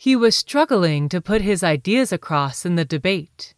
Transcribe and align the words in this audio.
He 0.00 0.14
was 0.14 0.36
struggling 0.36 1.08
to 1.08 1.20
put 1.20 1.42
his 1.42 1.64
ideas 1.64 2.12
across 2.12 2.64
in 2.64 2.76
the 2.76 2.84
debate. 2.84 3.56